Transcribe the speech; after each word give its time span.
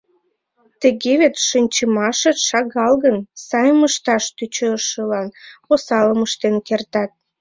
Тыге 0.81 1.13
вет, 1.21 1.35
шинчымашет 1.47 2.37
шагал 2.47 2.93
гын, 3.03 3.17
сайым 3.47 3.79
ышташ 3.87 4.23
тӧчышылан 4.35 5.27
осалым 5.73 6.19
ыштен 6.27 6.55
кертат. 6.67 7.11